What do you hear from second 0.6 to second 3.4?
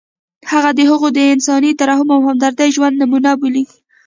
د هغوی د انساني ترحم او همدردۍ ژوندۍ نمونه